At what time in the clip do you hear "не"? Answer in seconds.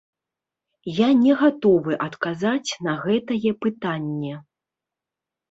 1.23-1.33